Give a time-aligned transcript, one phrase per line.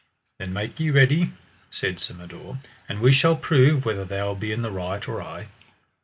[0.39, 1.31] Then make thee ready,
[1.69, 2.57] said Sir Mador,
[2.89, 5.49] and we shall prove whether thou be in the right or I.